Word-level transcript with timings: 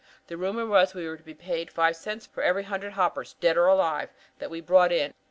The 0.29 0.35
rumor 0.35 0.65
was 0.65 0.95
we 0.95 1.07
were 1.07 1.15
to 1.17 1.21
be 1.21 1.35
paid 1.35 1.69
five 1.71 1.95
cents 1.95 2.25
for 2.25 2.41
every 2.41 2.63
hundred 2.63 2.93
hoppers, 2.93 3.35
dead 3.35 3.55
or 3.55 3.67
alive, 3.67 4.09
that 4.39 4.49
we 4.49 4.59
brought 4.59 4.91
in. 4.91 5.13